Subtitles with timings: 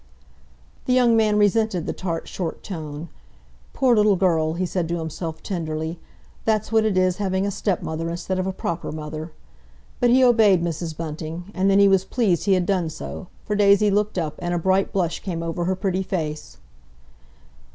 [0.85, 3.09] The young man resented the tart, short tone.
[3.71, 5.99] "Poor little girl!" he said to himself tenderly.
[6.43, 9.31] "That's what it is having a stepmother, instead of a proper mother."
[9.99, 10.97] But he obeyed Mrs.
[10.97, 14.55] Bunting, and then he was pleased he had done so, for Daisy looked up, and
[14.55, 16.57] a bright blush came over her pretty face.